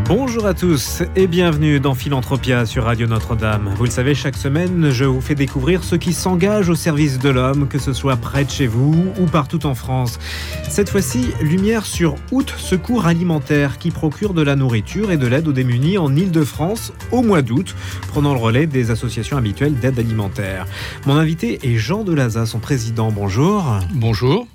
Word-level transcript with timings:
Bonjour 0.00 0.46
à 0.46 0.54
tous 0.54 1.04
et 1.14 1.28
bienvenue 1.28 1.78
dans 1.78 1.94
Philanthropia 1.94 2.66
sur 2.66 2.84
Radio 2.84 3.06
Notre-Dame. 3.06 3.72
Vous 3.76 3.84
le 3.84 3.90
savez, 3.90 4.16
chaque 4.16 4.36
semaine, 4.36 4.90
je 4.90 5.04
vous 5.04 5.20
fais 5.20 5.36
découvrir 5.36 5.84
ceux 5.84 5.98
qui 5.98 6.12
s'engagent 6.12 6.68
au 6.68 6.74
service 6.74 7.20
de 7.20 7.28
l'homme, 7.28 7.68
que 7.68 7.78
ce 7.78 7.92
soit 7.92 8.16
près 8.16 8.44
de 8.44 8.50
chez 8.50 8.66
vous 8.66 9.06
ou 9.20 9.26
partout 9.26 9.66
en 9.66 9.76
France. 9.76 10.18
Cette 10.68 10.90
fois-ci, 10.90 11.28
lumière 11.40 11.86
sur 11.86 12.16
Out 12.32 12.52
Secours 12.58 13.06
Alimentaire 13.06 13.78
qui 13.78 13.92
procure 13.92 14.34
de 14.34 14.42
la 14.42 14.56
nourriture 14.56 15.12
et 15.12 15.16
de 15.16 15.28
l'aide 15.28 15.46
aux 15.46 15.52
démunis 15.52 15.96
en 15.96 16.14
Ile-de-France 16.14 16.92
au 17.12 17.22
mois 17.22 17.42
d'août, 17.42 17.76
prenant 18.08 18.34
le 18.34 18.40
relais 18.40 18.66
des 18.66 18.90
associations 18.90 19.36
habituelles 19.36 19.78
d'aide 19.78 19.98
alimentaire. 20.00 20.66
Mon 21.06 21.14
invité 21.14 21.60
est 21.62 21.76
Jean 21.76 22.02
Delaza, 22.02 22.46
son 22.46 22.58
président. 22.58 23.12
Bonjour. 23.12 23.78
Bonjour. 23.92 24.48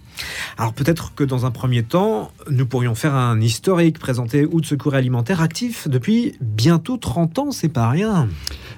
Alors 0.57 0.73
peut-être 0.73 1.13
que 1.15 1.23
dans 1.23 1.45
un 1.45 1.51
premier 1.51 1.83
temps, 1.83 2.31
nous 2.49 2.65
pourrions 2.65 2.95
faire 2.95 3.15
un 3.15 3.39
historique, 3.39 3.99
présenter 3.99 4.45
de 4.45 4.65
Secours 4.65 4.95
Alimentaire 4.95 5.41
actif 5.41 5.87
depuis 5.87 6.35
bientôt 6.41 6.97
30 6.97 7.39
ans, 7.39 7.51
c'est 7.51 7.69
pas 7.69 7.89
rien. 7.89 8.27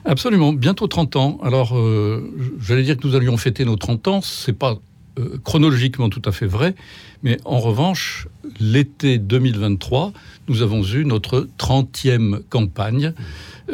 Absolument, 0.06 0.54
bientôt 0.54 0.88
30 0.88 1.16
ans. 1.16 1.40
Alors 1.44 1.78
euh, 1.78 2.34
j'allais 2.60 2.84
dire 2.84 2.98
que 2.98 3.08
nous 3.08 3.16
allions 3.16 3.38
fêter 3.38 3.66
nos 3.66 3.76
30 3.76 4.08
ans, 4.08 4.22
c'est 4.22 4.58
pas 4.58 4.78
euh, 5.20 5.38
chronologiquement 5.44 6.10
tout 6.10 6.22
à 6.26 6.32
fait 6.32 6.46
vrai, 6.46 6.76
mais 7.24 7.38
en 7.46 7.60
revanche, 7.60 8.28
l'été 8.60 9.18
2023, 9.18 10.14
nous 10.48 10.62
avons 10.62 10.84
eu 10.84 11.06
notre 11.06 11.48
30e 11.58 12.42
campagne 12.50 13.14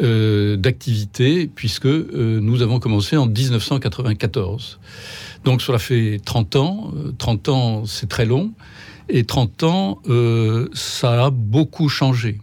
euh, 0.00 0.56
d'activité, 0.56 1.50
puisque 1.52 1.86
nous 1.86 2.62
avons 2.62 2.78
commencé 2.78 3.16
en 3.16 3.26
1994. 3.26 4.78
Donc 5.44 5.62
cela 5.62 5.78
fait 5.78 6.20
30 6.24 6.56
ans. 6.56 6.92
30 7.18 7.48
euh, 7.48 7.52
ans, 7.52 7.86
c'est 7.86 8.08
très 8.08 8.26
long. 8.26 8.52
Et 9.08 9.24
30 9.24 9.62
ans, 9.62 9.98
euh, 10.08 10.68
ça 10.74 11.26
a 11.26 11.30
beaucoup 11.30 11.88
changé. 11.88 12.38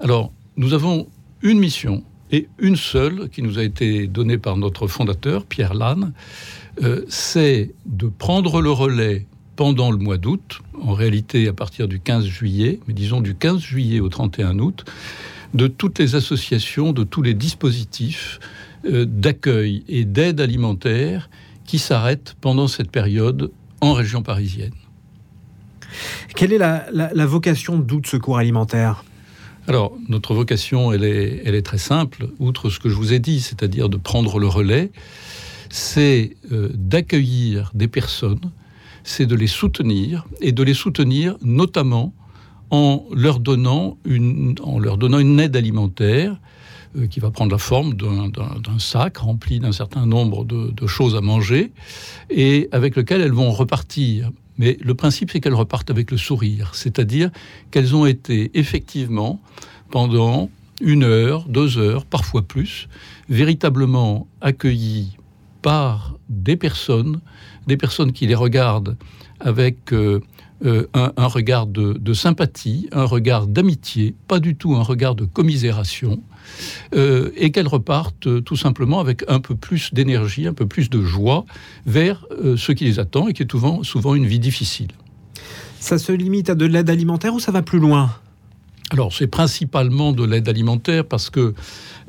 Alors, 0.00 0.32
nous 0.56 0.74
avons 0.74 1.06
une 1.42 1.58
mission, 1.58 2.02
et 2.30 2.48
une 2.58 2.76
seule, 2.76 3.28
qui 3.30 3.42
nous 3.42 3.58
a 3.58 3.62
été 3.62 4.06
donnée 4.06 4.38
par 4.38 4.56
notre 4.56 4.86
fondateur, 4.86 5.44
Pierre 5.44 5.74
Lannes, 5.74 6.12
euh, 6.82 7.04
c'est 7.08 7.74
de 7.86 8.08
prendre 8.08 8.60
le 8.60 8.70
relais 8.70 9.26
pendant 9.56 9.90
le 9.90 9.98
mois 9.98 10.18
d'août, 10.18 10.60
en 10.80 10.92
réalité 10.92 11.48
à 11.48 11.52
partir 11.52 11.88
du 11.88 12.00
15 12.00 12.26
juillet, 12.26 12.80
mais 12.86 12.94
disons 12.94 13.20
du 13.20 13.34
15 13.34 13.60
juillet 13.60 14.00
au 14.00 14.08
31 14.08 14.58
août, 14.58 14.84
de 15.54 15.66
toutes 15.66 15.98
les 15.98 16.14
associations, 16.14 16.92
de 16.92 17.04
tous 17.04 17.22
les 17.22 17.34
dispositifs 17.34 18.38
d'accueil 18.84 19.82
et 19.88 20.04
d'aide 20.04 20.40
alimentaire 20.40 21.28
qui 21.64 21.78
s'arrête 21.78 22.36
pendant 22.40 22.68
cette 22.68 22.90
période 22.90 23.50
en 23.80 23.92
région 23.92 24.22
parisienne. 24.22 24.72
Quelle 26.34 26.52
est 26.52 26.58
la, 26.58 27.26
vocation 27.26 27.78
d'Out 27.78 28.06
Secours 28.06 28.38
Alimentaire? 28.38 29.04
Alors, 29.68 29.92
notre 30.08 30.32
vocation, 30.32 30.92
elle 30.92 31.04
est, 31.04 31.62
très 31.62 31.76
simple, 31.76 32.30
outre 32.38 32.70
ce 32.70 32.78
que 32.78 32.88
je 32.88 32.94
vous 32.94 33.12
ai 33.12 33.18
dit, 33.18 33.42
c'est-à-dire 33.42 33.90
de 33.90 33.98
prendre 33.98 34.38
le 34.38 34.46
relais, 34.46 34.90
c'est 35.68 36.36
euh, 36.52 36.70
d'accueillir 36.72 37.70
des 37.74 37.86
personnes, 37.86 38.50
c'est 39.04 39.26
de 39.26 39.34
les 39.34 39.46
soutenir, 39.46 40.24
et 40.40 40.52
de 40.52 40.62
les 40.62 40.72
soutenir 40.72 41.36
notamment 41.42 42.14
en 42.70 43.04
leur 43.14 43.40
donnant 43.40 43.98
une, 44.06 44.56
aide 45.38 45.54
alimentaire 45.54 46.40
euh, 46.96 47.06
qui 47.06 47.20
va 47.20 47.30
prendre 47.30 47.52
la 47.52 47.58
forme 47.58 47.92
d'un 47.92 48.78
sac 48.78 49.18
rempli 49.18 49.60
d'un 49.60 49.72
certain 49.72 50.06
nombre 50.06 50.46
de, 50.46 50.86
choses 50.86 51.14
à 51.14 51.20
manger 51.20 51.72
et 52.30 52.70
avec 52.72 52.96
lequel 52.96 53.20
elles 53.20 53.32
vont 53.32 53.50
repartir. 53.50 54.30
Mais 54.58 54.76
le 54.80 54.94
principe, 54.94 55.30
c'est 55.30 55.40
qu'elles 55.40 55.54
repartent 55.54 55.90
avec 55.90 56.10
le 56.10 56.16
sourire, 56.16 56.74
c'est-à-dire 56.74 57.30
qu'elles 57.70 57.94
ont 57.94 58.06
été 58.06 58.50
effectivement 58.54 59.40
pendant 59.90 60.50
une 60.80 61.04
heure, 61.04 61.48
deux 61.48 61.78
heures, 61.78 62.04
parfois 62.04 62.42
plus, 62.42 62.88
véritablement 63.28 64.26
accueillies 64.40 65.16
par 65.62 66.16
des 66.28 66.56
personnes, 66.56 67.20
des 67.66 67.76
personnes 67.76 68.12
qui 68.12 68.26
les 68.26 68.34
regardent 68.34 68.96
avec 69.40 69.92
euh, 69.92 70.20
euh, 70.66 70.88
un, 70.92 71.26
regard 71.28 71.68
de, 71.68 72.12
sympathie, 72.12 72.88
un 72.90 73.04
regard 73.04 73.46
d'amitié, 73.46 74.16
pas 74.26 74.40
du 74.40 74.56
tout 74.56 74.74
un 74.74 74.82
regard 74.82 75.14
de 75.14 75.24
commisération, 75.24 76.20
euh, 76.96 77.30
et 77.36 77.52
qu'elles 77.52 77.68
repartent 77.68 78.26
euh, 78.26 78.40
tout 78.40 78.56
simplement 78.56 78.98
avec 78.98 79.22
un 79.28 79.38
peu 79.38 79.54
plus 79.54 79.94
d'énergie, 79.94 80.48
un 80.48 80.54
peu 80.54 80.66
plus 80.66 80.90
de 80.90 81.00
joie 81.00 81.44
vers 81.86 82.26
ce 82.56 82.72
qui 82.72 82.86
les 82.86 82.98
attend 82.98 83.28
et 83.28 83.34
qui 83.34 83.44
est 83.44 83.50
souvent, 83.50 83.84
souvent 83.84 84.16
une 84.16 84.26
vie 84.26 84.40
difficile. 84.40 84.88
Ça 85.78 85.96
se 85.96 86.10
limite 86.10 86.50
à 86.50 86.56
de 86.56 86.66
l'aide 86.66 86.90
alimentaire 86.90 87.34
ou 87.34 87.38
ça 87.38 87.52
va 87.52 87.62
plus 87.62 87.78
loin? 87.78 88.10
Alors, 88.90 89.12
c'est 89.12 89.28
principalement 89.28 90.12
de 90.12 90.24
l'aide 90.24 90.48
alimentaire 90.48 91.04
parce 91.04 91.30
que, 91.30 91.54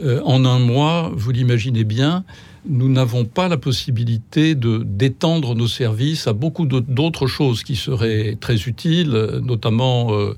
en 0.02 0.46
un 0.46 0.60
mois, 0.60 1.12
vous 1.14 1.32
l'imaginez 1.32 1.84
bien, 1.84 2.24
nous 2.68 2.90
n'avons 2.90 3.26
pas 3.26 3.48
la 3.48 3.58
possibilité 3.58 4.56
de 4.56 4.84
d'étendre 4.86 5.56
nos 5.56 5.68
services 5.68 6.28
à 6.28 6.34
beaucoup 6.34 6.66
d'autres 6.66 7.28
choses 7.28 7.64
qui 7.64 7.76
seraient 7.76 8.38
très 8.40 8.56
utiles, 8.64 9.40
notamment, 9.42 10.14
euh, 10.14 10.36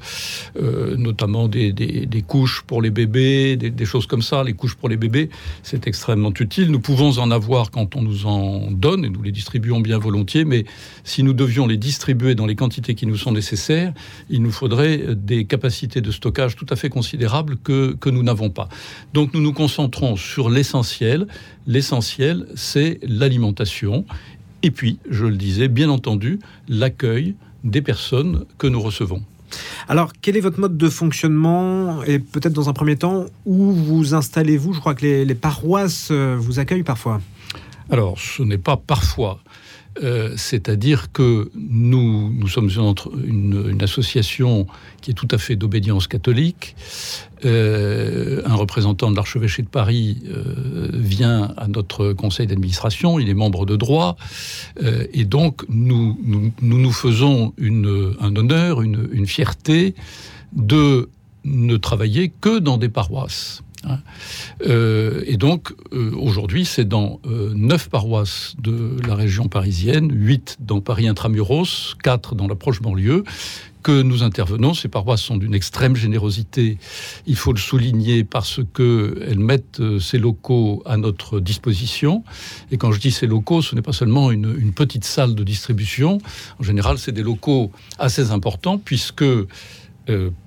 euh, 0.61 0.95
notamment 0.97 1.47
des, 1.47 2.23
couches 2.27 2.63
pour 2.67 2.81
les 2.81 2.91
bébés, 2.91 3.57
des, 3.57 3.71
des, 3.71 3.85
choses 3.85 4.05
comme 4.05 4.21
ça. 4.21 4.43
Les 4.43 4.53
couches 4.53 4.75
pour 4.75 4.87
les 4.87 4.97
bébés, 4.97 5.29
c'est 5.63 5.87
extrêmement 5.87 6.33
utile. 6.39 6.69
Nous 6.69 6.79
pouvons 6.79 7.17
en 7.17 7.31
avoir 7.31 7.71
quand 7.71 7.95
on 7.95 8.01
nous 8.01 8.25
en 8.25 8.69
donne 8.71 9.03
et 9.03 9.09
nous 9.09 9.23
les 9.23 9.31
distribuons 9.31 9.79
bien 9.79 9.97
volontiers, 9.97 10.45
mais 10.45 10.65
si 11.03 11.23
nous 11.23 11.33
devions 11.33 11.65
les 11.65 11.77
distribuer 11.77 12.35
dans 12.35 12.45
les 12.45 12.55
quantités 12.55 12.93
qui 12.95 13.07
nous 13.07 13.17
sont 13.17 13.31
nécessaires, 13.31 13.93
il 14.29 14.41
nous 14.43 14.51
faudrait 14.51 15.15
des 15.15 15.45
capacités 15.45 16.01
de 16.01 16.11
stockage 16.11 16.55
tout 16.55 16.67
à 16.69 16.75
fait 16.75 16.89
considérables 16.89 17.57
que, 17.57 17.93
que 17.99 18.09
nous 18.09 18.23
n'avons 18.23 18.49
pas. 18.49 18.69
Donc 19.13 19.33
nous 19.33 19.41
nous 19.41 19.50
concentrons 19.51 20.15
sur 20.15 20.49
l'essentiel. 20.49 21.27
L'essentiel 21.67 22.47
c'est 22.55 22.99
l'alimentation. 23.03 24.05
Et 24.63 24.71
puis, 24.71 24.99
je 25.09 25.25
le 25.25 25.35
disais, 25.35 25.67
bien 25.67 25.89
entendu, 25.89 26.39
l'accueil 26.67 27.35
des 27.63 27.81
personnes 27.81 28.45
que 28.57 28.67
nous 28.67 28.81
recevons. 28.81 29.23
Alors, 29.87 30.13
quel 30.21 30.37
est 30.37 30.41
votre 30.41 30.59
mode 30.59 30.77
de 30.77 30.89
fonctionnement 30.89 32.03
Et 32.03 32.19
peut-être 32.19 32.53
dans 32.53 32.69
un 32.69 32.73
premier 32.73 32.95
temps, 32.95 33.25
où 33.45 33.71
vous 33.71 34.13
installez-vous? 34.13 34.73
Je 34.73 34.79
crois 34.79 34.95
que 34.95 35.01
les, 35.01 35.25
les 35.25 35.35
paroisses 35.35 36.09
euh, 36.11 36.37
vous 36.39 36.59
accueillent 36.59 36.83
parfois. 36.83 37.21
Alors, 37.89 38.17
ce 38.19 38.43
n'est 38.43 38.57
pas 38.57 38.77
parfois. 38.77 39.39
Euh, 40.03 40.33
c'est-à-dire 40.37 41.11
que 41.11 41.51
nous, 41.53 42.47
sommes 42.47 42.69
une, 43.25 43.77
association 43.81 44.67
qui 45.01 45.11
est 45.11 45.13
tout 45.13 45.27
à 45.31 45.37
fait 45.37 45.55
d'obédience 45.55 46.07
catholique. 46.07 46.75
Euh, 47.43 48.41
un 48.45 48.55
représentant 48.55 49.11
de 49.11 49.15
l'archevêché 49.15 49.63
de 49.63 49.67
Paris 49.67 50.21
euh, 50.29 50.89
vient 50.93 51.53
à 51.57 51.67
notre 51.67 52.13
conseil 52.13 52.47
d'administration, 52.47 53.19
il 53.19 53.29
est 53.29 53.33
membre 53.33 53.65
de 53.65 53.75
droit, 53.75 54.15
et 55.13 55.25
donc 55.25 55.63
nous 55.67 56.17
nous, 56.61 56.91
faisons 56.91 57.53
un 57.59 58.35
honneur, 58.35 58.81
une 58.81 59.25
fierté 59.25 59.95
de 60.53 61.09
ne 61.43 61.77
travailler 61.77 62.31
que 62.41 62.59
dans 62.59 62.77
des 62.77 62.89
paroisses. 62.89 63.63
Euh, 64.61 65.23
et 65.25 65.37
donc, 65.37 65.73
euh, 65.93 66.11
aujourd'hui, 66.15 66.65
c'est 66.65 66.85
dans 66.85 67.19
euh, 67.25 67.51
neuf 67.55 67.89
paroisses 67.89 68.55
de 68.59 68.97
la 69.07 69.15
région 69.15 69.47
parisienne, 69.47 70.09
huit 70.11 70.57
dans 70.59 70.81
Paris 70.81 71.07
intramuros, 71.07 71.95
quatre 72.03 72.35
dans 72.35 72.47
la 72.47 72.55
proche 72.55 72.81
banlieue, 72.81 73.23
que 73.83 74.03
nous 74.03 74.21
intervenons. 74.21 74.75
Ces 74.75 74.89
paroisses 74.89 75.23
sont 75.23 75.37
d'une 75.37 75.55
extrême 75.55 75.95
générosité, 75.95 76.77
il 77.25 77.35
faut 77.35 77.51
le 77.51 77.59
souligner, 77.59 78.23
parce 78.23 78.59
qu'elles 78.75 79.39
mettent 79.39 79.81
ces 79.99 80.19
locaux 80.19 80.83
à 80.85 80.97
notre 80.97 81.39
disposition. 81.39 82.23
Et 82.71 82.77
quand 82.77 82.91
je 82.91 82.99
dis 82.99 83.09
ces 83.09 83.25
locaux, 83.25 83.63
ce 83.63 83.73
n'est 83.73 83.81
pas 83.81 83.93
seulement 83.93 84.29
une, 84.29 84.71
petite 84.71 85.03
salle 85.03 85.33
de 85.33 85.43
distribution. 85.43 86.19
En 86.59 86.63
général, 86.63 86.99
c'est 86.99 87.11
des 87.11 87.23
locaux 87.23 87.71
assez 87.97 88.29
importants, 88.29 88.77
puisque 88.77 89.25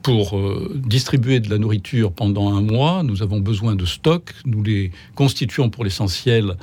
pour 0.03 0.41
distribuer 0.75 1.41
de 1.41 1.51
la 1.51 1.59
nourriture 1.59 2.13
pendant 2.13 2.55
un 2.55 2.61
mois, 2.61 3.03
nous 3.03 3.23
avons 3.23 3.41
besoin 3.41 3.75
de 3.75 3.85
stocks. 3.85 4.33
Nous 4.45 4.63
les 4.63 4.93
constituons 5.15 5.71
pour 5.71 5.85
l'essentiel 5.85 6.57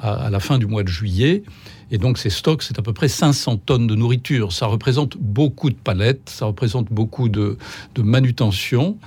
à, 0.00 0.28
la 0.30 0.40
fin 0.40 0.58
du 0.58 0.66
mois 0.66 0.82
de 0.82 0.88
juillet. 0.88 1.42
Et 1.90 1.98
donc 1.98 2.18
ces 2.18 2.30
stocks, 2.30 2.62
c'est 2.62 2.78
à 2.78 2.82
peu 2.82 2.92
près 2.92 3.08
500 3.08 3.58
tonnes 3.58 3.86
de 3.86 3.94
nourriture. 3.94 4.52
Ça 4.52 4.66
représente 4.66 5.16
beaucoup 5.16 5.70
de 5.70 5.74
palettes, 5.74 6.28
ça 6.28 6.46
représente 6.46 6.92
beaucoup 6.92 7.28
de, 7.28 7.56
manutention. 7.98 8.98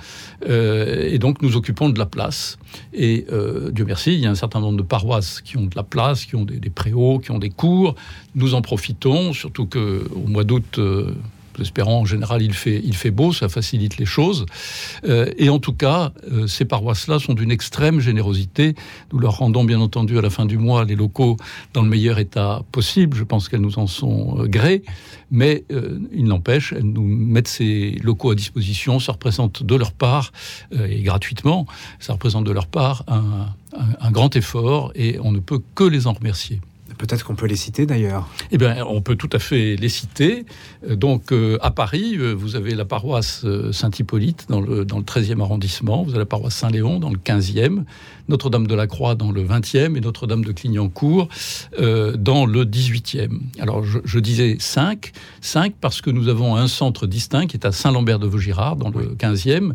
Euh, 0.48 1.08
et 1.10 1.18
donc 1.18 1.42
nous 1.42 1.56
occupons 1.56 1.90
de 1.90 1.98
la 1.98 2.06
place. 2.06 2.58
Et 2.92 3.26
euh, 3.30 3.70
Dieu 3.70 3.84
merci, 3.84 4.14
il 4.14 4.20
y 4.20 4.26
a 4.26 4.30
un 4.30 4.34
certain 4.34 4.60
nombre 4.60 4.78
de 4.78 4.82
paroisses 4.82 5.40
qui 5.40 5.56
ont 5.56 5.66
de 5.66 5.76
la 5.76 5.84
place, 5.84 6.24
qui 6.24 6.36
ont 6.36 6.44
des, 6.44 6.70
préaux, 6.70 7.18
qui 7.18 7.30
ont 7.30 7.38
des 7.38 7.50
cours. 7.50 7.94
Nous 8.34 8.54
en 8.54 8.62
profitons, 8.62 9.32
surtout 9.32 9.66
qu'au 9.66 10.26
mois 10.26 10.44
d'août... 10.44 10.78
Euh, 10.78 11.14
espérons 11.60 12.00
en 12.00 12.04
général 12.04 12.42
il 12.42 12.54
fait, 12.54 13.10
beau, 13.10 13.32
ça 13.32 13.48
facilite 13.48 13.98
les 13.98 14.06
choses. 14.06 14.46
Euh, 15.04 15.30
et 15.36 15.48
en 15.48 15.58
tout 15.58 15.72
cas, 15.72 16.12
euh, 16.30 16.46
ces 16.46 16.64
paroisses-là 16.64 17.18
sont 17.18 17.34
d'une 17.34 17.50
extrême 17.50 18.00
générosité. 18.00 18.74
Nous 19.12 19.18
leur 19.18 19.38
rendons 19.38 19.64
bien 19.64 19.80
entendu 19.80 20.18
à 20.18 20.22
la 20.22 20.30
fin 20.30 20.46
du 20.46 20.58
mois 20.58 20.84
les 20.84 20.96
locaux 20.96 21.36
dans 21.74 21.82
le 21.82 21.88
meilleur 21.88 22.18
état 22.18 22.62
possible. 22.72 23.16
Je 23.16 23.24
pense 23.24 23.48
qu'elles 23.48 23.60
nous 23.60 23.78
en 23.78 23.86
sont 23.86 24.38
euh, 24.38 24.46
grées. 24.46 24.82
Mais 25.34 25.64
il 26.12 26.24
n'empêche, 26.24 26.74
elles 26.74 26.82
nous 26.82 27.06
mettent 27.06 27.48
ces 27.48 27.92
locaux 28.02 28.32
à 28.32 28.34
disposition. 28.34 28.98
Ça 29.00 29.12
représente 29.12 29.62
de 29.62 29.74
leur 29.74 29.92
part, 29.92 30.30
et 30.78 31.00
gratuitement, 31.00 31.64
ça 32.00 32.12
représente 32.12 32.44
de 32.44 32.50
leur 32.50 32.66
part 32.66 33.06
un 33.08 34.10
grand 34.10 34.36
effort 34.36 34.92
et 34.94 35.18
on 35.20 35.32
ne 35.32 35.38
peut 35.38 35.62
que 35.74 35.84
les 35.84 36.06
en 36.06 36.12
remercier. 36.12 36.60
Peut-être 37.02 37.24
qu'on 37.24 37.34
peut 37.34 37.46
les 37.46 37.56
citer 37.56 37.84
d'ailleurs. 37.84 38.28
Eh 38.52 38.58
bien, 38.58 38.86
on 38.86 39.00
peut 39.02 39.16
tout 39.16 39.28
à 39.32 39.40
fait 39.40 39.74
les 39.74 39.88
citer. 39.88 40.46
Euh, 40.88 40.94
donc, 40.94 41.32
euh, 41.32 41.58
à 41.60 41.72
Paris, 41.72 42.14
euh, 42.16 42.32
vous 42.32 42.54
avez 42.54 42.76
la 42.76 42.84
paroisse 42.84 43.44
Saint-Hippolyte 43.72 44.46
dans 44.48 44.60
le, 44.60 44.84
dans 44.84 44.98
le 44.98 45.02
13e 45.02 45.40
arrondissement, 45.40 46.04
vous 46.04 46.10
avez 46.10 46.20
la 46.20 46.26
paroisse 46.26 46.54
Saint-Léon 46.54 47.00
dans 47.00 47.10
le 47.10 47.16
15e, 47.16 47.82
Notre-Dame 48.28 48.66
de 48.66 48.74
la 48.74 48.86
Croix 48.86 49.14
dans 49.14 49.30
le 49.30 49.44
20e 49.44 49.96
et 49.96 50.00
Notre-Dame 50.00 50.44
de 50.44 50.52
Clignancourt 50.52 51.28
dans 51.78 52.46
le 52.46 52.64
18e. 52.64 53.40
Alors, 53.60 53.82
je, 53.84 54.18
disais 54.18 54.56
5, 54.58 55.12
5 55.40 55.74
parce 55.80 56.00
que 56.00 56.10
nous 56.10 56.28
avons 56.28 56.56
un 56.56 56.68
centre 56.68 57.06
distinct 57.06 57.46
qui 57.46 57.56
est 57.56 57.66
à 57.66 57.72
Saint-Lambert 57.72 58.18
de 58.18 58.26
Vaugirard 58.26 58.76
dans 58.76 58.90
le 58.90 59.14
15e 59.14 59.72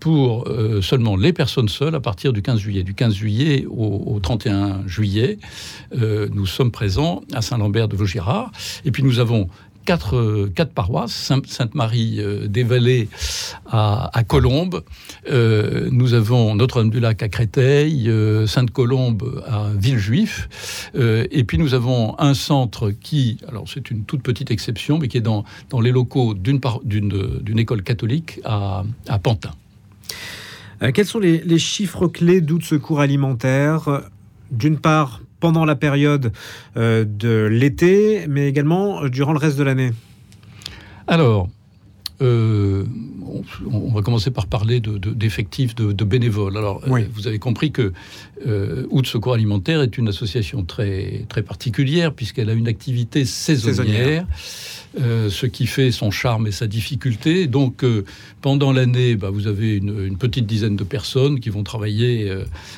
pour 0.00 0.48
seulement 0.82 1.16
les 1.16 1.32
personnes 1.32 1.68
seules 1.68 1.94
à 1.94 2.00
partir 2.00 2.32
du 2.32 2.42
15 2.42 2.58
juillet. 2.58 2.82
Du 2.82 2.94
15 2.94 3.14
juillet 3.14 3.66
au, 3.68 4.14
au 4.14 4.20
31 4.20 4.86
juillet, 4.86 5.38
nous 5.94 6.46
sommes 6.46 6.70
présents 6.70 7.22
à 7.32 7.42
Saint-Lambert 7.42 7.88
de 7.88 7.96
Vaugirard. 7.96 8.52
Et 8.84 8.90
puis 8.90 9.02
nous 9.02 9.18
avons 9.18 9.48
quatre, 9.84 10.16
euh, 10.16 10.52
quatre 10.54 10.72
paroisses, 10.72 11.32
Sainte-Marie 11.46 12.16
euh, 12.18 12.48
Vallées 12.64 13.08
à, 13.66 14.22
Colombes, 14.26 14.82
euh, 15.30 15.88
nous 15.90 16.14
avons 16.14 16.54
Notre-Dame-du-Lac 16.54 17.22
à 17.22 17.28
Créteil, 17.28 18.10
Sainte-Colombe 18.46 19.44
à 19.46 19.68
Villejuif, 19.76 20.90
et 20.94 21.44
puis 21.44 21.58
nous 21.58 21.74
avons 21.74 22.18
un 22.18 22.34
centre 22.34 22.90
qui, 22.90 23.38
alors 23.48 23.64
c'est 23.68 23.90
une 23.90 24.04
toute 24.04 24.22
petite 24.22 24.50
exception, 24.50 24.98
mais 24.98 25.08
qui 25.08 25.18
est 25.18 25.22
dans, 25.22 25.44
dans 25.70 25.80
les 25.80 25.90
locaux 25.90 26.34
d'une 26.34 27.58
école 27.58 27.82
catholique 27.82 28.40
à, 28.44 28.84
à 29.08 29.18
Pantin. 29.18 29.50
quels 30.94 31.06
sont 31.06 31.18
les, 31.18 31.38
les 31.38 31.58
chiffres 31.58 32.06
clés 32.06 32.40
d'août 32.40 32.62
secours 32.64 33.00
alimentaire? 33.00 34.02
D'une 34.50 34.78
part, 34.78 35.20
pendant 35.44 35.66
la 35.66 35.76
période 35.76 36.32
euh, 36.78 37.04
de 37.06 37.44
l'été, 37.44 38.24
mais 38.30 38.48
également 38.48 39.06
durant 39.08 39.34
le 39.34 39.38
reste 39.38 39.58
de 39.58 39.62
l'année. 39.62 39.92
Alors, 41.06 41.50
euh, 42.24 42.84
on, 43.70 43.92
va 43.92 44.02
commencer 44.02 44.30
par 44.30 44.46
parler 44.46 44.80
d'effectifs 44.80 45.74
de, 45.74 45.92
de, 45.92 46.04
bénévoles. 46.04 46.56
Alors, 46.56 46.82
euh, 46.86 47.04
vous 47.12 47.26
avez 47.26 47.38
compris 47.38 47.72
que 47.72 47.92
euh, 48.46 48.86
Out 48.90 49.06
Secours 49.06 49.34
Alimentaire 49.34 49.82
est 49.82 49.96
une 49.98 50.08
association 50.08 50.64
très, 50.64 51.24
très 51.28 51.42
particulière 51.42 52.12
puisqu'elle 52.12 52.50
a 52.50 52.54
une 52.54 52.68
activité 52.68 53.24
saisonnière. 53.24 54.26
Euh, 55.00 55.28
ce 55.28 55.46
qui 55.46 55.66
fait 55.66 55.90
son 55.90 56.12
charme 56.12 56.46
et 56.46 56.52
sa 56.52 56.68
difficulté. 56.68 57.48
Donc, 57.48 57.84
pendant 58.40 58.70
l'année, 58.70 59.16
bah, 59.16 59.28
vous 59.28 59.48
avez 59.48 59.74
une, 59.74 60.16
petite 60.16 60.46
dizaine 60.46 60.76
de 60.76 60.84
personnes 60.84 61.40
qui 61.40 61.50
vont 61.50 61.64
travailler, 61.64 62.32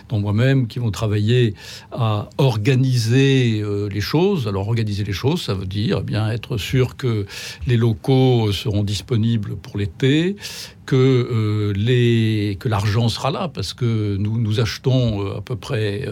dont 0.08 0.19
moi-même, 0.19 0.66
qui 0.66 0.78
vont 0.78 0.90
travailler 0.90 1.52
à 1.93 2.31
organiser 2.38 3.62
les 3.90 4.00
choses. 4.00 4.48
Alors, 4.48 4.66
organiser 4.66 5.04
les 5.04 5.12
choses, 5.12 5.43
ça 5.43 5.52
veut 5.52 5.66
dire 5.66 5.98
eh 6.00 6.04
bien 6.04 6.31
être 6.31 6.56
sûr 6.56 6.96
que 6.96 7.26
les 7.66 7.76
locaux 7.76 8.50
seront 8.50 8.82
disponibles 8.82 9.36
pour 9.38 9.79
l'été, 9.79 10.37
que, 10.85 11.73
les, 11.75 12.56
que 12.61 12.69
l'argent 12.69 13.09
sera 13.09 13.31
là, 13.31 13.49
parce 13.49 13.75
que 13.75 14.17
nous, 14.17 14.61
achetons 14.61 15.37
à 15.37 15.41
peu 15.41 15.56
près 15.56 16.09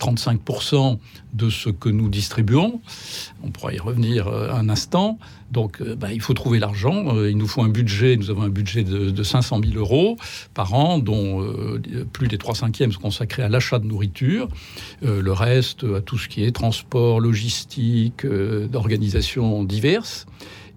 35% 0.00 0.98
de 1.34 1.50
ce 1.50 1.68
que 1.68 1.90
nous 1.90 2.08
distribuons. 2.08 2.80
On 3.42 3.50
pourra 3.50 3.74
y 3.74 3.78
revenir 3.78 4.28
un 4.28 4.68
instant. 4.70 5.18
Donc, 5.54 5.80
euh, 5.80 5.94
bah, 5.94 6.12
il 6.12 6.20
faut 6.20 6.34
trouver 6.34 6.58
l'argent. 6.58 7.16
Euh, 7.16 7.30
il 7.30 7.36
nous 7.36 7.46
faut 7.46 7.62
un 7.62 7.68
budget. 7.68 8.16
Nous 8.16 8.28
avons 8.28 8.42
un 8.42 8.48
budget 8.48 8.82
de, 8.82 9.22
500 9.22 9.60
000 9.64 9.78
euros 9.78 10.16
par 10.52 10.74
an, 10.74 10.98
dont 10.98 11.42
euh, 11.42 11.80
plus 12.12 12.26
des 12.26 12.38
trois 12.38 12.56
cinquièmes 12.56 12.90
sont 12.90 13.00
consacrés 13.00 13.44
à 13.44 13.48
l'achat 13.48 13.78
de 13.78 13.86
nourriture. 13.86 14.48
le 15.02 15.32
reste, 15.32 15.84
à 15.84 16.00
tout 16.00 16.18
ce 16.18 16.28
qui 16.28 16.44
est 16.44 16.52
transport, 16.52 17.20
logistique, 17.20 18.26
d'organisations 18.26 19.62
diverses. 19.62 20.26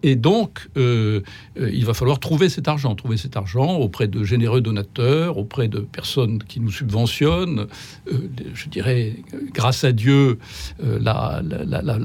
Et 0.04 0.16
donc, 0.16 0.68
euh, 0.78 1.22
euh, 1.60 1.72
il 1.74 1.86
va 1.86 1.94
falloir 1.94 2.20
trouver 2.20 2.50
cet 2.50 2.68
argent, 2.68 2.94
trouver 2.94 3.18
cet 3.18 3.36
argent 3.36 3.78
auprès 3.78 4.08
de 4.08 4.24
généreux 4.24 4.62
donateurs, 4.62 5.38
auprès 5.38 5.68
de 5.68 5.80
personnes 5.80 6.44
qui 6.44 6.60
nous 6.60 6.72
subventionnent. 6.72 7.68
Euh, 8.12 8.30
je 8.54 8.70
dirais, 8.70 9.16
grâce 9.54 9.84
à 9.84 9.92
Dieu, 9.92 10.38
la, 10.80 11.42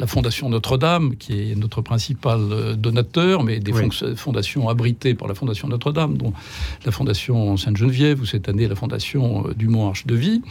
Fondation 0.06 0.48
Notre-Dame, 0.48 1.16
qui 1.16 1.52
est 1.52 1.54
notre 1.54 1.82
principal 1.82 2.76
donateur, 2.76 3.42
mais 3.42 3.60
des 3.60 3.72
fondations 4.16 4.68
abritées 4.68 5.14
par 5.14 5.28
la 5.28 5.34
Fondation 5.34 5.68
Notre-Dame, 5.68 6.16
dont 6.16 6.32
la 6.84 6.92
Fondation 6.92 7.56
Sainte-Geneviève, 7.56 8.20
ou 8.20 8.26
cette 8.26 8.48
année 8.48 8.68
la 8.68 8.74
Fondation 8.74 9.46
du 9.56 9.68
Mont 9.68 9.88
Arche 9.88 10.06
de 10.06 10.14
Vie. 10.14 10.42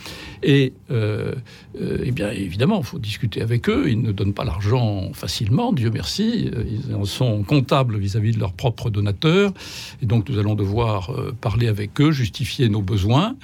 Et 0.43 0.73
eh 0.91 2.11
bien, 2.11 2.29
évidemment, 2.29 2.79
il 2.79 2.85
faut 2.85 2.99
discuter 2.99 3.41
avec 3.41 3.69
eux. 3.69 3.85
Ils 3.89 4.01
ne 4.01 4.11
donnent 4.11 4.33
pas 4.33 4.45
l'argent 4.45 5.11
facilement, 5.13 5.73
Dieu 5.73 5.89
merci. 5.91 6.51
Ils 6.87 6.95
en 6.95 7.05
sont 7.05 7.30
comptables 7.43 7.97
vis-à-vis 7.97 8.33
de 8.33 8.39
leurs 8.39 8.53
propres 8.53 8.89
donateurs. 8.89 9.53
Et 10.01 10.05
donc, 10.05 10.29
nous 10.29 10.39
allons 10.39 10.55
devoir 10.55 11.11
euh, 11.11 11.35
parler 11.39 11.67
avec 11.67 11.99
eux, 12.01 12.11
justifier 12.11 12.69
nos 12.69 12.81
besoins. 12.81 13.35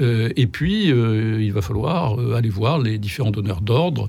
Euh, 0.00 0.30
et 0.36 0.46
puis, 0.46 0.90
euh, 0.90 1.42
il 1.42 1.52
va 1.52 1.62
falloir 1.62 2.18
aller 2.34 2.48
voir 2.48 2.78
les 2.78 2.98
différents 2.98 3.30
donneurs 3.30 3.60
d'ordre, 3.60 4.08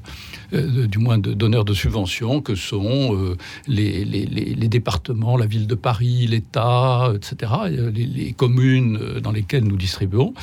du 0.51 0.97
moins 0.97 1.17
de 1.17 1.33
donneurs 1.33 1.65
de 1.65 1.73
subventions, 1.73 2.41
que 2.41 2.55
sont 2.55 3.35
les, 3.67 4.05
les, 4.05 4.67
départements, 4.67 5.35
la 5.37 5.45
ville 5.45 5.67
de 5.67 5.75
Paris, 5.75 6.27
l'État, 6.27 7.11
etc., 7.15 7.51
les, 7.93 8.33
communes 8.33 9.19
dans 9.21 9.31
lesquelles 9.31 9.63
nous 9.63 9.77
distribuons. 9.77 10.33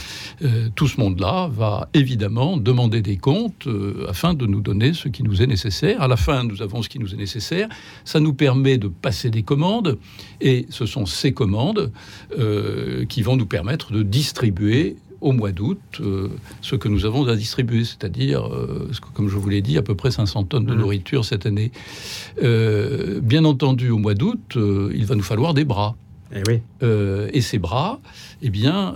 tout 0.74 0.88
ce 0.88 1.00
monde-là 1.00 1.48
va 1.48 1.88
évidemment 1.94 2.56
demander 2.56 3.02
des 3.02 3.16
comptes 3.16 3.68
afin 4.08 4.34
de 4.34 4.46
nous 4.46 4.60
donner 4.60 4.92
ce 4.92 5.08
qui 5.08 5.22
nous 5.22 5.42
est 5.42 5.46
nécessaire. 5.46 6.02
À 6.02 6.08
la 6.08 6.16
fin, 6.16 6.44
nous 6.44 6.62
avons 6.62 6.82
ce 6.82 6.88
qui 6.88 6.98
nous 6.98 7.14
est 7.14 7.18
nécessaire. 7.18 7.68
Ça 8.04 8.20
nous 8.20 8.34
permet 8.34 8.73
de 8.78 8.88
passer 8.88 9.30
des 9.30 9.42
commandes, 9.42 9.98
et 10.40 10.66
ce 10.70 10.86
sont 10.86 11.06
ces 11.06 11.32
commandes 11.32 11.92
euh, 12.38 13.04
qui 13.06 13.22
vont 13.22 13.36
nous 13.36 13.46
permettre 13.46 13.92
de 13.92 14.02
distribuer 14.02 14.96
au 15.20 15.32
mois 15.32 15.52
d'août 15.52 15.80
euh, 16.00 16.28
ce 16.60 16.76
que 16.76 16.88
nous 16.88 17.06
avons 17.06 17.26
à 17.28 17.36
distribuer, 17.36 17.84
c'est-à-dire, 17.84 18.46
euh, 18.46 18.90
comme 19.14 19.28
je 19.28 19.36
vous 19.36 19.48
l'ai 19.48 19.62
dit, 19.62 19.78
à 19.78 19.82
peu 19.82 19.94
près 19.94 20.10
500 20.10 20.44
tonnes 20.44 20.66
de 20.66 20.74
mmh. 20.74 20.78
nourriture 20.78 21.24
cette 21.24 21.46
année. 21.46 21.72
bien 22.40 23.44
entendu, 23.44 23.90
au 23.90 23.98
mois 23.98 24.14
d'août, 24.14 24.56
il 24.56 25.06
va 25.06 25.14
nous 25.14 25.22
falloir 25.22 25.54
des 25.54 25.64
bras. 25.64 25.96
Et, 26.32 26.38
eh 26.38 26.50
oui. 26.50 26.60
et 27.32 27.40
ces 27.40 27.58
bras, 27.58 28.00
eh 28.42 28.50
bien, 28.50 28.94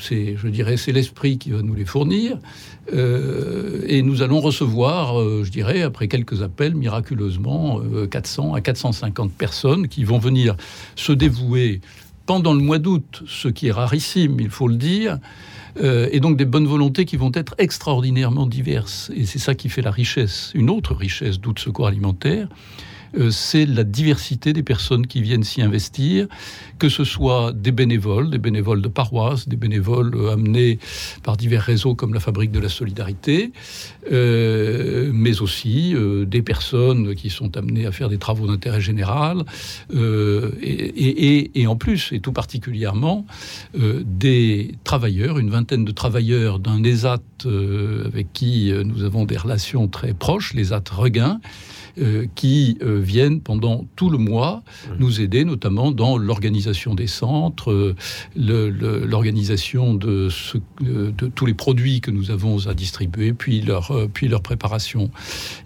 c'est, 0.00 0.36
je 0.36 0.48
dirais, 0.48 0.76
c'est 0.76 0.92
l'esprit 0.92 1.38
qui 1.38 1.50
va 1.50 1.62
nous 1.62 1.74
les 1.74 1.84
fournir. 1.84 2.38
Euh, 2.92 3.82
et 3.86 4.02
nous 4.02 4.22
allons 4.22 4.40
recevoir, 4.40 5.20
euh, 5.20 5.42
je 5.44 5.50
dirais, 5.50 5.82
après 5.82 6.08
quelques 6.08 6.42
appels, 6.42 6.74
miraculeusement, 6.74 7.80
400 8.10 8.52
euh, 8.52 8.56
à 8.56 8.60
450 8.60 9.32
personnes 9.32 9.88
qui 9.88 10.04
vont 10.04 10.18
venir 10.18 10.56
se 10.96 11.12
dévouer 11.12 11.80
pendant 12.26 12.52
le 12.52 12.60
mois 12.60 12.78
d'août, 12.78 13.22
ce 13.26 13.48
qui 13.48 13.68
est 13.68 13.72
rarissime, 13.72 14.38
il 14.40 14.50
faut 14.50 14.68
le 14.68 14.76
dire, 14.76 15.18
et 15.80 16.20
donc 16.20 16.36
des 16.36 16.44
bonnes 16.44 16.66
volontés 16.66 17.06
qui 17.06 17.16
vont 17.16 17.30
être 17.32 17.54
extraordinairement 17.56 18.44
diverses. 18.46 19.10
Et 19.14 19.24
c'est 19.24 19.38
ça 19.38 19.54
qui 19.54 19.70
fait 19.70 19.80
la 19.80 19.90
richesse, 19.90 20.50
une 20.54 20.68
autre 20.68 20.94
richesse 20.94 21.40
d'août 21.40 21.58
secours 21.58 21.86
alimentaire, 21.86 22.48
euh, 22.48 22.87
c'est 23.30 23.66
la 23.66 23.84
diversité 23.84 24.52
des 24.52 24.62
personnes 24.62 25.06
qui 25.06 25.22
viennent 25.22 25.44
s'y 25.44 25.62
investir, 25.62 26.26
que 26.78 26.88
ce 26.88 27.04
soit 27.04 27.52
des 27.52 27.72
bénévoles, 27.72 28.30
des 28.30 28.38
bénévoles 28.38 28.82
de 28.82 28.88
paroisse, 28.88 29.48
des 29.48 29.56
bénévoles 29.56 30.14
euh, 30.14 30.32
amenés 30.32 30.78
par 31.22 31.36
divers 31.36 31.62
réseaux 31.62 31.94
comme 31.94 32.14
la 32.14 32.20
Fabrique 32.20 32.50
de 32.50 32.60
la 32.60 32.68
Solidarité, 32.68 33.52
euh, 34.12 35.10
mais 35.12 35.40
aussi 35.40 35.94
des 36.26 36.42
personnes 36.42 37.14
qui 37.14 37.30
sont 37.30 37.56
amenées 37.56 37.86
à 37.86 37.92
faire 37.92 38.08
des 38.08 38.18
travaux 38.18 38.46
d'intérêt 38.46 38.80
général, 38.80 39.44
et, 39.92 41.66
en 41.66 41.76
plus, 41.76 42.12
et 42.12 42.20
tout 42.20 42.32
particulièrement, 42.32 43.26
des 43.74 44.74
travailleurs, 44.84 45.38
une 45.38 45.50
vingtaine 45.50 45.84
de 45.84 45.92
travailleurs 45.92 46.58
d'un 46.58 46.82
ESAT 46.82 47.20
avec 48.04 48.32
qui 48.32 48.72
nous 48.84 49.04
avons 49.04 49.24
des 49.24 49.36
relations 49.36 49.88
très 49.88 50.14
proches, 50.14 50.54
l'ESAT 50.54 50.84
Regain, 50.90 51.40
euh, 52.00 52.26
qui 52.34 52.78
euh, 52.82 53.00
viennent 53.00 53.40
pendant 53.40 53.86
tout 53.96 54.10
le 54.10 54.18
mois 54.18 54.62
mmh. 54.62 54.92
nous 54.98 55.20
aider, 55.20 55.44
notamment 55.44 55.90
dans 55.90 56.16
l'organisation 56.16 56.94
des 56.94 57.06
centres, 57.06 57.72
euh, 57.72 57.96
l'organisation 58.36 59.94
de, 59.94 60.28
de, 60.80 61.26
tous 61.28 61.46
les 61.46 61.54
produits 61.54 62.00
que 62.00 62.10
nous 62.10 62.30
avons 62.30 62.66
à 62.66 62.74
distribuer, 62.74 63.32
puis 63.32 63.60
leur, 63.60 63.92
puis 64.12 64.28
leur 64.28 64.42
préparation. 64.42 65.10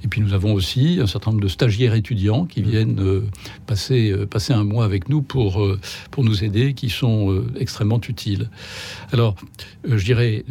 Et 0.04 0.08
puis 0.08 0.20
nous 0.20 0.32
avons 0.32 0.54
aussi 0.54 0.98
un 1.00 1.06
certain 1.06 1.32
nombre 1.32 1.42
de 1.42 1.48
stagiaires 1.48 1.94
étudiants 1.94 2.46
qui 2.46 2.62
mmh. 2.62 2.66
viennent 2.70 3.22
passer, 3.66 4.14
passer 4.30 4.52
un 4.52 4.64
mois 4.64 4.84
avec 4.84 5.08
nous 5.08 5.22
pour, 5.22 5.66
pour 6.10 6.24
nous 6.24 6.44
aider, 6.44 6.74
qui 6.74 6.88
sont 6.88 7.44
extrêmement 7.58 8.00
utiles. 8.08 8.48
Alors, 9.12 9.34
je 9.84 10.04
dirais, 10.04 10.44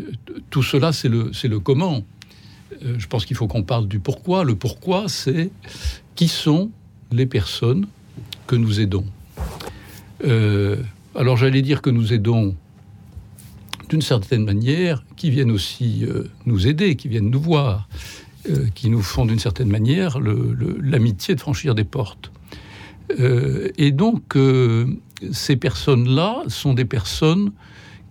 tout 0.50 0.64
cela, 0.64 0.94
c'est 0.94 1.10
le, 1.10 1.32
le 1.44 1.60
comment. 1.60 2.04
Euh, 2.84 2.96
je 2.98 3.08
pense 3.08 3.26
qu'il 3.26 3.36
faut 3.36 3.48
qu'on 3.48 3.64
parle 3.64 3.88
du 3.88 4.00
pourquoi. 4.00 4.44
Le 4.44 4.56
pourquoi, 4.56 5.08
c'est 5.08 5.50
qui 6.16 6.28
sont 6.28 6.72
les 7.12 7.26
personnes 7.26 7.88
que 8.48 8.56
nous 8.56 8.80
aidons. 8.80 9.06
Euh, 10.24 10.78
alors 11.16 11.38
j'allais 11.38 11.62
dire 11.62 11.82
que 11.82 11.90
nous 11.90 12.14
aidons 12.14 12.56
d'une 13.90 14.02
certaine 14.02 14.46
manière, 14.46 15.04
qui 15.18 15.30
viennent 15.30 15.52
aussi 15.52 16.06
euh, 16.06 16.30
nous 16.46 16.68
aider, 16.68 16.96
qui 16.96 17.10
viennent 17.10 17.30
nous 17.30 17.42
voir, 17.42 17.90
qui 18.74 18.90
nous 18.90 19.04
font 19.04 19.26
d'une 19.26 19.38
certaine 19.38 19.70
manière 19.70 20.18
l'amitié 20.20 21.36
de 21.36 21.40
franchir 21.40 21.76
des 21.76 21.84
portes. 21.84 22.32
et 23.20 23.92
donc, 23.92 24.36
ces 25.32 25.56
personnes-là 25.58 26.42
sont 26.48 26.74
des 26.74 26.86
personnes 26.86 27.52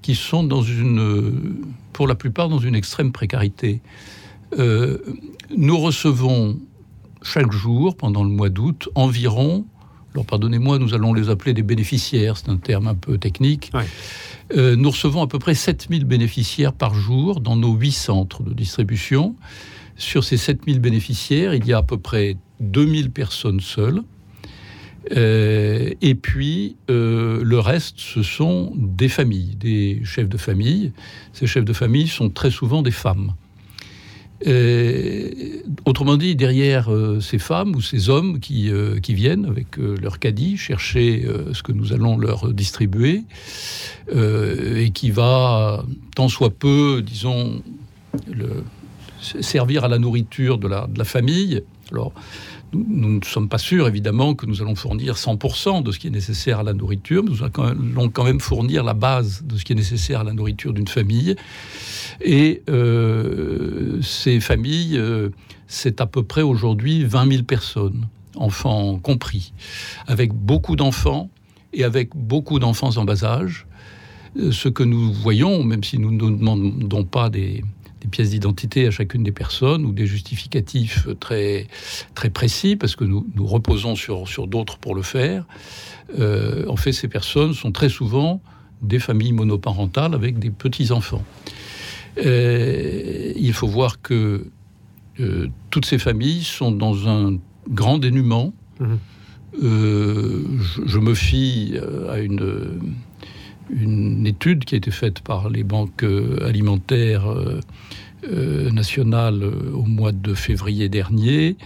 qui 0.02 0.14
sont 0.14 0.44
dans 0.44 0.62
une, 0.62 1.56
pour 1.92 2.06
la 2.06 2.14
plupart, 2.14 2.48
dans 2.48 2.60
une 2.60 2.76
extrême 2.76 3.10
précarité. 3.10 3.80
Euh, 4.58 4.98
nous 5.56 5.78
recevons 5.78 6.58
chaque 7.22 7.52
jour, 7.52 7.96
pendant 7.96 8.24
le 8.24 8.30
mois 8.30 8.48
d'août, 8.48 8.88
environ, 8.94 9.64
alors 10.14 10.24
pardonnez-moi, 10.26 10.78
nous 10.78 10.94
allons 10.94 11.12
les 11.12 11.28
appeler 11.28 11.54
des 11.54 11.62
bénéficiaires, 11.62 12.36
c'est 12.36 12.48
un 12.48 12.56
terme 12.56 12.88
un 12.88 12.94
peu 12.94 13.18
technique, 13.18 13.70
euh, 14.56 14.74
nous 14.74 14.90
recevons 14.90 15.22
à 15.22 15.26
peu 15.26 15.38
près 15.38 15.54
7000 15.54 16.04
bénéficiaires 16.04 16.72
par 16.72 16.94
jour 16.94 17.40
dans 17.40 17.56
nos 17.56 17.74
huit 17.74 17.92
centres 17.92 18.42
de 18.42 18.52
distribution. 18.52 19.36
Sur 19.96 20.24
ces 20.24 20.38
7000 20.38 20.80
bénéficiaires, 20.80 21.54
il 21.54 21.66
y 21.66 21.72
a 21.72 21.78
à 21.78 21.82
peu 21.82 21.98
près 21.98 22.36
2000 22.60 23.10
personnes 23.10 23.60
seules. 23.60 24.02
Euh, 25.12 25.90
et 26.00 26.14
puis, 26.14 26.76
le 26.88 27.58
reste, 27.58 27.98
ce 27.98 28.22
sont 28.22 28.72
des 28.76 29.08
familles, 29.08 29.56
des 29.56 30.00
chefs 30.04 30.28
de 30.28 30.38
famille. 30.38 30.92
Ces 31.32 31.46
chefs 31.46 31.64
de 31.64 31.72
famille 31.72 32.08
sont 32.08 32.30
très 32.30 32.50
souvent 32.50 32.82
des 32.82 32.90
femmes. 32.90 33.34
Euh, 34.46 35.30
autrement 35.84 36.16
dit, 36.16 36.34
derrière 36.34 36.90
euh, 36.90 37.20
ces 37.20 37.38
femmes 37.38 37.74
ou 37.76 37.82
ces 37.82 38.08
hommes 38.08 38.40
qui, 38.40 38.70
euh, 38.70 38.98
qui 38.98 39.12
viennent 39.12 39.44
avec 39.44 39.76
leur 39.76 40.18
caddie 40.18 40.56
chercher 40.56 41.26
ce 41.52 41.62
que 41.62 41.72
nous 41.72 41.92
allons 41.92 42.16
leur 42.16 42.52
distribuer 42.52 43.22
et 44.12 44.90
qui 44.92 45.10
va, 45.10 45.84
tant 46.14 46.28
soit 46.28 46.50
peu, 46.50 47.02
disons, 47.04 47.62
servir 49.20 49.84
à 49.84 49.88
la 49.88 49.98
nourriture 49.98 50.58
de 50.58 50.68
la, 50.68 50.86
de 50.86 50.98
la 50.98 51.04
famille. 51.04 51.62
Alors, 51.92 52.12
nous, 52.72 53.18
ne 53.18 53.24
sommes 53.24 53.48
pas 53.48 53.58
sûrs, 53.58 53.88
évidemment, 53.88 54.34
que 54.34 54.46
nous 54.46 54.62
allons 54.62 54.74
fournir 54.74 55.14
100% 55.14 55.82
de 55.82 55.92
ce 55.92 55.98
qui 55.98 56.06
est 56.06 56.10
nécessaire 56.10 56.60
à 56.60 56.62
la 56.62 56.72
nourriture. 56.72 57.22
Nous 57.22 57.42
allons 57.42 58.10
quand 58.10 58.24
même 58.24 58.40
fournir 58.40 58.84
la 58.84 58.94
base 58.94 59.42
de 59.44 59.56
ce 59.56 59.64
qui 59.64 59.72
est 59.72 59.76
nécessaire 59.76 60.20
à 60.20 60.24
la 60.24 60.32
nourriture 60.32 60.72
d'une 60.72 60.88
famille. 60.88 61.34
Et 62.20 62.62
euh, 62.68 64.00
ces 64.02 64.40
familles, 64.40 64.96
euh, 64.98 65.30
c'est 65.66 66.00
à 66.00 66.06
peu 66.06 66.22
près 66.22 66.42
aujourd'hui 66.42 67.04
20 67.04 67.30
000 67.30 67.42
personnes, 67.44 68.06
enfants 68.36 68.98
compris, 68.98 69.52
avec 70.06 70.32
beaucoup 70.32 70.76
d'enfants 70.76 71.30
et 71.72 71.84
avec 71.84 72.10
beaucoup 72.14 72.58
d'enfants 72.58 72.96
en 72.96 73.04
bas 73.04 73.24
âge. 73.24 73.66
Euh, 74.36 74.52
ce 74.52 74.68
que 74.68 74.82
nous 74.82 75.12
voyons, 75.12 75.64
même 75.64 75.82
si 75.82 75.98
nous 75.98 76.12
ne 76.12 76.36
demandons 76.36 77.04
pas 77.04 77.30
des, 77.30 77.64
pièces 78.08 78.30
d'identité 78.30 78.86
à 78.86 78.90
chacune 78.90 79.22
des 79.22 79.32
personnes 79.32 79.84
ou 79.84 79.92
des 79.92 80.06
justificatifs 80.06 81.08
très, 81.18 81.66
très 82.14 82.30
précis, 82.30 82.76
parce 82.76 82.96
que 82.96 83.04
nous, 83.04 83.26
nous 83.34 83.46
reposons 83.46 83.96
sur, 83.96 84.28
sur 84.28 84.46
d'autres 84.46 84.78
pour 84.78 84.94
le 84.94 85.02
faire. 85.02 85.46
en 86.18 86.76
fait, 86.76 86.92
ces 86.92 87.08
personnes 87.08 87.54
sont 87.54 87.72
très 87.72 87.88
souvent 87.88 88.40
des 88.82 88.98
familles 88.98 89.32
monoparentales 89.32 90.14
avec 90.14 90.38
des 90.38 90.50
petits-enfants. 90.50 91.24
Euh, 92.18 93.32
il 93.36 93.52
faut 93.52 93.66
voir 93.66 94.00
que 94.00 94.46
euh, 95.20 95.48
toutes 95.70 95.84
ces 95.84 95.98
familles 95.98 96.42
sont 96.42 96.72
dans 96.72 97.08
un 97.08 97.38
grand 97.68 97.98
dénuement. 97.98 98.52
Euh, 99.62 100.44
je, 100.86 100.98
me 100.98 101.14
fie 101.14 101.74
à 102.08 102.18
une, 102.18 102.80
une, 103.72 104.26
étude 104.26 104.64
qui 104.64 104.74
a 104.74 104.78
été 104.78 104.90
faite 104.90 105.20
par 105.20 105.48
les 105.50 105.64
banques 105.64 106.04
alimentaires 106.42 107.26
nationales 108.72 109.42
au 109.42 109.84
mois 109.84 110.12
de 110.12 110.34
février 110.34 110.88
dernier. 110.88 111.56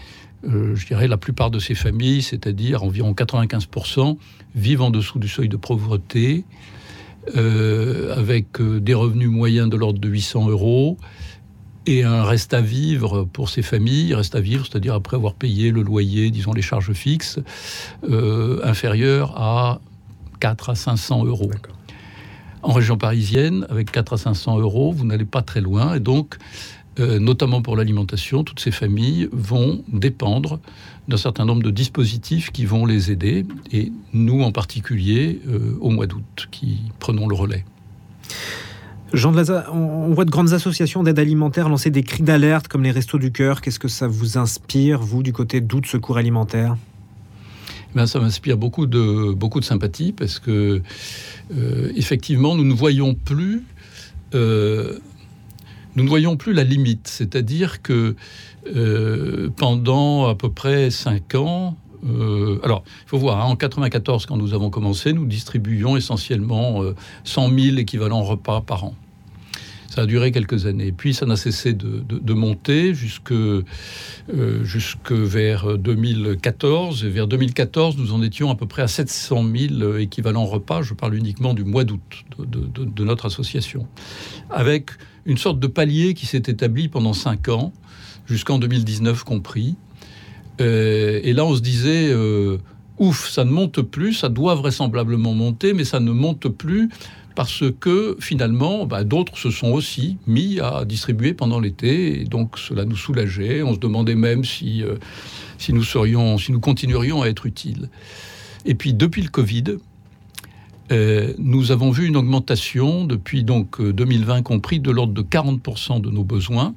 je 0.44 0.87
dirais 0.87 1.08
la 1.08 1.16
plupart 1.16 1.50
de 1.50 1.58
ces 1.58 1.75
familles, 1.75 2.23
c'est-à-dire 2.23 2.84
environ 2.84 3.12
95%, 3.12 4.16
vivent 4.54 4.82
en 4.82 4.90
dessous 4.90 5.18
du 5.18 5.28
seuil 5.28 5.49
de 5.49 5.56
pauvreté. 5.56 6.44
Euh, 7.37 8.14
avec 8.14 8.61
euh, 8.61 8.80
des 8.80 8.92
revenus 8.92 9.30
moyens 9.30 9.70
de 9.70 9.78
l'ordre 9.78 9.99
de 9.99 10.08
800 10.08 10.50
euros 10.50 10.99
et 11.87 12.02
un 12.02 12.23
reste 12.23 12.52
à 12.52 12.61
vivre 12.61 13.25
pour 13.25 13.49
ces 13.49 13.62
familles, 13.62 14.14
reste 14.14 14.34
à 14.34 14.40
vivre, 14.40 14.66
c'est-à-dire 14.66 14.92
après 14.92 15.16
avoir 15.16 15.32
payé 15.32 15.70
le 15.70 15.82
loyer, 15.82 16.30
disons 16.30 16.52
les 16.52 16.61
charges 16.61 16.92
fixes, 16.92 17.38
euh, 18.11 18.61
inférieur 18.62 19.40
à 19.40 19.80
4 20.40 20.70
à 20.70 20.75
500 20.75 21.25
euros. 21.25 21.50
En 22.64 22.73
région 22.73 22.97
parisienne, 22.97 23.66
avec 23.68 23.92
4 23.92 24.14
à 24.14 24.16
500 24.16 24.59
euros, 24.59 24.92
vous 24.92 25.04
n'allez 25.04 25.26
pas 25.26 25.42
très 25.42 25.61
loin, 25.61 25.94
et 25.94 26.00
donc, 26.00 26.37
notamment 26.99 27.61
pour 27.61 27.76
l'alimentation, 27.76 28.42
toutes 28.42 28.61
ces 28.61 28.71
familles 28.71 29.28
vont 29.33 29.83
dépendre 29.88 30.61
d'un 31.09 31.16
certain 31.16 31.44
nombre 31.44 31.62
de 31.62 31.71
dispositifs 31.71 32.50
qui 32.50 32.64
vont 32.64 32.87
les 32.87 33.11
aider, 33.11 33.44
et 33.73 33.92
nous 34.12 34.42
en 34.42 34.52
particulier 34.52 35.40
euh, 35.47 35.76
au 35.80 35.90
mois 35.90 36.06
d'août, 36.06 36.49
qui 36.50 36.80
prenons 36.99 37.28
le 37.28 37.35
relais. 37.35 37.64
Jean 39.12 39.30
de 39.30 39.37
Laza, 39.37 39.66
on 39.73 40.12
voit 40.12 40.25
de 40.25 40.30
grandes 40.30 40.54
associations 40.54 41.02
d'aide 41.02 41.18
alimentaire 41.18 41.68
lancer 41.68 41.90
des 41.90 42.02
cris 42.02 42.23
d'alerte 42.23 42.68
comme 42.68 42.83
les 42.83 42.90
Restos 42.90 43.18
du 43.18 43.30
Cœur. 43.30 43.61
Qu'est-ce 43.61 43.78
que 43.78 43.87
ça 43.88 44.09
vous 44.09 44.38
inspire, 44.38 45.00
vous, 45.00 45.23
du 45.23 45.33
côté 45.33 45.61
d'août 45.61 45.87
secours 45.87 46.16
alimentaire? 46.16 46.76
Ben, 47.94 48.06
ça 48.06 48.20
m'inspire 48.20 48.56
beaucoup 48.56 48.86
de, 48.86 49.32
beaucoup 49.32 49.60
de 49.60 49.64
sympathie 49.64 50.12
parce 50.12 50.38
que, 50.38 50.82
euh, 51.56 51.92
effectivement, 51.96 52.56
nous 52.56 52.64
ne 52.64 52.74
voyons 52.74 53.14
plus 53.14 53.64
euh, 54.34 54.98
nous 55.96 56.02
ne 56.02 56.08
voyons 56.08 56.36
plus 56.36 56.52
la 56.52 56.64
limite. 56.64 57.06
C'est-à-dire 57.06 57.82
que 57.82 58.16
euh, 58.74 59.50
pendant 59.56 60.26
à 60.26 60.34
peu 60.34 60.50
près 60.50 60.90
cinq 60.90 61.34
ans, 61.34 61.76
alors, 62.62 62.84
il 62.86 63.08
faut 63.08 63.16
voir, 63.16 63.40
hein, 63.40 63.46
en 63.46 63.56
94, 63.56 64.26
quand 64.26 64.36
nous 64.36 64.52
avons 64.52 64.68
commencé, 64.68 65.14
nous 65.14 65.24
distribuions 65.24 65.96
essentiellement 65.96 66.82
100 67.24 67.50
euh, 67.50 67.58
000 67.58 67.76
équivalents 67.78 68.22
repas 68.22 68.60
par 68.60 68.84
an. 68.84 68.94
Ça 69.94 70.00
a 70.02 70.06
duré 70.06 70.32
quelques 70.32 70.66
années. 70.66 70.90
Puis 70.90 71.14
ça 71.14 71.24
n'a 71.24 71.36
cessé 71.36 71.72
de, 71.72 72.32
monter 72.32 72.94
jusque, 72.94 73.32
jusque 74.64 75.12
vers 75.12 75.78
2014. 75.78 77.04
Et 77.04 77.10
vers 77.10 77.28
2014, 77.28 77.96
nous 77.96 78.12
en 78.12 78.20
étions 78.20 78.50
à 78.50 78.56
peu 78.56 78.66
près 78.66 78.82
à 78.82 78.88
700 78.88 79.44
000 79.78 79.96
équivalents 79.98 80.46
repas. 80.46 80.82
Je 80.82 80.94
parle 80.94 81.14
uniquement 81.14 81.54
du 81.54 81.62
mois 81.62 81.84
d'août 81.84 82.00
de, 82.40 83.04
notre 83.04 83.26
association. 83.26 83.86
Avec 84.50 84.90
une 85.26 85.38
sorte 85.38 85.60
de 85.60 85.68
palier 85.68 86.14
qui 86.14 86.26
s'est 86.26 86.42
établi 86.48 86.88
pendant 86.88 87.12
cinq 87.12 87.48
ans, 87.48 87.72
jusqu'en 88.26 88.58
2019 88.58 89.22
compris. 89.22 89.76
Euh, 90.60 91.20
et 91.22 91.32
là, 91.34 91.44
on 91.44 91.54
se 91.54 91.60
disait, 91.60 92.08
euh, 92.10 92.58
ouf, 92.98 93.30
ça 93.30 93.44
ne 93.44 93.50
monte 93.50 93.80
plus, 93.80 94.14
ça 94.14 94.28
doit 94.28 94.56
vraisemblablement 94.56 95.34
monter, 95.34 95.72
mais 95.72 95.84
ça 95.84 96.00
ne 96.00 96.10
monte 96.10 96.48
plus 96.48 96.90
parce 97.34 97.64
que 97.80 98.16
finalement, 98.20 98.86
bah, 98.86 99.04
d'autres 99.04 99.36
se 99.36 99.50
sont 99.50 99.72
aussi 99.72 100.18
mis 100.26 100.60
à 100.60 100.84
distribuer 100.84 101.34
pendant 101.34 101.58
l'été, 101.58 102.20
et 102.20 102.24
donc 102.24 102.58
cela 102.58 102.84
nous 102.84 102.96
soulageait. 102.96 103.62
On 103.62 103.74
se 103.74 103.78
demandait 103.78 104.14
même 104.14 104.44
si, 104.44 104.82
euh, 104.82 104.96
si 105.58 105.72
nous 105.72 105.82
serions, 105.82 106.38
si 106.38 106.52
nous 106.52 106.60
continuerions 106.60 107.22
à 107.22 107.26
être 107.26 107.46
utiles. 107.46 107.88
Et 108.64 108.74
puis 108.74 108.94
depuis 108.94 109.22
le 109.22 109.28
Covid, 109.28 109.64
euh, 110.92 111.32
nous 111.38 111.72
avons 111.72 111.90
vu 111.90 112.06
une 112.06 112.16
augmentation 112.16 113.04
depuis 113.04 113.42
donc 113.42 113.82
2020 113.82 114.42
compris 114.42 114.80
de 114.80 114.90
l'ordre 114.90 115.14
de 115.14 115.22
40% 115.22 116.00
de 116.00 116.10
nos 116.10 116.24
besoins, 116.24 116.74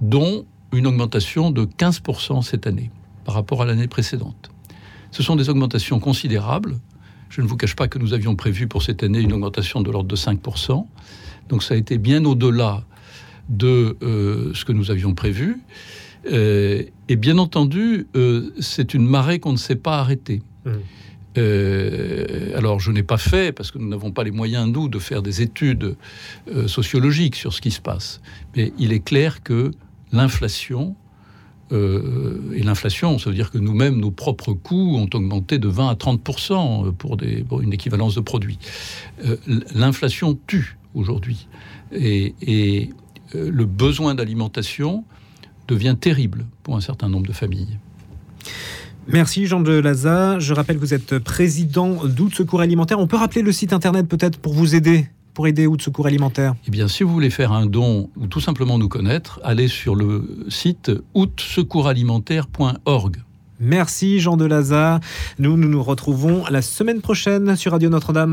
dont 0.00 0.44
une 0.72 0.86
augmentation 0.86 1.50
de 1.50 1.64
15% 1.64 2.42
cette 2.42 2.66
année 2.66 2.90
par 3.24 3.34
rapport 3.34 3.62
à 3.62 3.64
l'année 3.64 3.88
précédente. 3.88 4.50
Ce 5.10 5.22
sont 5.22 5.36
des 5.36 5.48
augmentations 5.48 5.98
considérables 5.98 6.76
je 7.34 7.42
ne 7.42 7.48
vous 7.48 7.56
cache 7.56 7.74
pas 7.74 7.88
que 7.88 7.98
nous 7.98 8.14
avions 8.14 8.36
prévu 8.36 8.68
pour 8.68 8.84
cette 8.84 9.02
année 9.02 9.18
une 9.18 9.32
augmentation 9.32 9.82
de 9.82 9.90
l'ordre 9.90 10.08
de 10.08 10.14
5%. 10.14 10.86
Donc 11.48 11.64
ça 11.64 11.74
a 11.74 11.76
été 11.76 11.98
bien 11.98 12.24
au-delà 12.24 12.84
de 13.48 13.96
euh, 14.02 14.52
ce 14.54 14.64
que 14.64 14.70
nous 14.70 14.92
avions 14.92 15.14
prévu. 15.14 15.58
Euh, 16.30 16.84
et 17.08 17.16
bien 17.16 17.38
entendu, 17.38 18.06
euh, 18.14 18.52
c'est 18.60 18.94
une 18.94 19.04
marée 19.04 19.40
qu'on 19.40 19.50
ne 19.50 19.58
sait 19.58 19.74
pas 19.74 19.98
arrêter. 19.98 20.42
Mmh. 20.64 21.40
alors 22.54 22.78
je 22.78 22.92
n'ai 22.92 23.02
pas 23.02 23.18
fait, 23.18 23.50
parce 23.50 23.72
que 23.72 23.78
nous 23.78 23.88
n'avons 23.88 24.12
pas 24.12 24.22
les 24.22 24.30
moyens, 24.30 24.68
nous, 24.68 24.88
de 24.88 25.00
faire 25.00 25.20
des 25.20 25.42
études 25.42 25.96
sociologiques 26.66 27.34
sur 27.34 27.52
ce 27.52 27.60
qui 27.60 27.72
se 27.72 27.80
passe. 27.80 28.20
Mais 28.54 28.72
il 28.78 28.92
est 28.92 29.04
clair 29.04 29.42
que 29.42 29.72
l'inflation 30.12 30.94
euh, 31.72 32.52
et 32.54 32.62
l'inflation, 32.62 33.18
ça 33.18 33.30
veut 33.30 33.36
dire 33.36 33.50
que 33.50 33.58
nous-mêmes, 33.58 33.96
nos 33.96 34.10
propres 34.10 34.52
coûts 34.52 34.96
ont 34.96 35.08
augmenté 35.14 35.58
de 35.58 35.68
20 35.68 35.88
à 35.88 35.94
30% 35.94 36.92
pour, 36.92 37.16
des, 37.16 37.44
une 37.62 37.72
équivalence 37.72 38.14
de 38.14 38.20
produits. 38.20 38.58
Euh, 39.24 39.36
l'inflation 39.74 40.38
tue 40.46 40.76
aujourd'hui. 40.94 41.48
Et, 41.92 42.90
euh, 43.34 43.50
le 43.50 43.64
besoin 43.64 44.14
d'alimentation 44.14 45.04
devient 45.66 45.96
terrible 45.98 46.44
pour 46.62 46.76
un 46.76 46.80
certain 46.80 47.08
nombre 47.08 47.26
de 47.26 47.32
familles. 47.32 47.78
Merci 49.08 49.46
Jean 49.46 49.60
de 49.60 49.72
Laza. 49.72 50.38
Je 50.38 50.54
rappelle 50.54 50.76
que 50.76 50.80
vous 50.80 50.94
êtes 50.94 51.18
président 51.18 52.04
d'Août 52.04 52.34
Secours 52.34 52.60
Alimentaire. 52.60 52.98
On 53.00 53.06
peut 53.06 53.16
rappeler 53.16 53.42
le 53.42 53.52
site 53.52 53.72
internet 53.72 54.06
peut-être 54.06 54.38
pour 54.38 54.54
vous 54.54 54.74
aider? 54.74 55.06
Pour 55.34 55.46
aider 55.46 55.66
ou 55.66 55.76
de 55.76 55.82
secours 55.82 56.06
alimentaire? 56.06 56.54
Eh 56.66 56.70
bien, 56.70 56.88
si 56.88 57.02
vous 57.02 57.12
voulez 57.12 57.28
faire 57.30 57.52
un 57.52 57.66
don 57.66 58.08
ou 58.16 58.26
tout 58.26 58.40
simplement 58.40 58.78
nous 58.78 58.88
connaître, 58.88 59.40
allez 59.44 59.68
sur 59.68 59.94
le 59.94 60.46
site 60.48 60.90
outsecoursalimentaire.org. 61.14 63.16
Merci 63.60 64.20
Jean 64.20 64.36
Delaza. 64.36 65.00
Nous, 65.38 65.56
nous 65.56 65.68
nous 65.68 65.82
retrouvons 65.82 66.44
la 66.50 66.60
semaine 66.60 67.00
prochaine 67.00 67.56
sur 67.56 67.72
Radio 67.72 67.88
Notre-Dame. 67.88 68.32